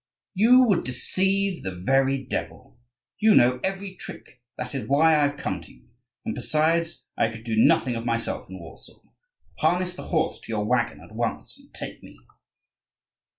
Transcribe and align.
You 0.33 0.63
would 0.63 0.83
deceive 0.83 1.61
the 1.61 1.75
very 1.75 2.25
devil. 2.25 2.79
You 3.19 3.35
know 3.35 3.59
every 3.63 3.93
trick: 3.95 4.41
that 4.57 4.73
is 4.73 4.87
why 4.87 5.11
I 5.15 5.27
have 5.27 5.37
come 5.37 5.61
to 5.61 5.71
you; 5.71 5.89
and, 6.25 6.33
besides, 6.33 7.03
I 7.15 7.27
could 7.29 7.43
do 7.43 7.55
nothing 7.55 7.93
of 7.95 8.03
myself 8.03 8.49
in 8.49 8.57
Warsaw. 8.57 8.99
Harness 9.59 9.93
the 9.93 10.07
horse 10.07 10.39
to 10.39 10.51
your 10.51 10.65
waggon 10.65 11.01
at 11.01 11.13
once 11.13 11.55
and 11.59 11.71
take 11.75 12.01
me." 12.01 12.17